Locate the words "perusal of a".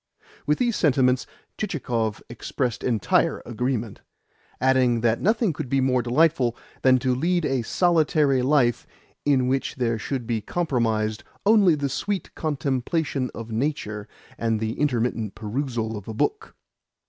15.35-16.15